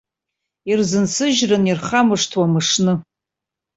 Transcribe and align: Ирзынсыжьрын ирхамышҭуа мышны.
Ирзынсыжьрын 0.71 1.63
ирхамышҭуа 1.71 2.45
мышны. 2.53 2.93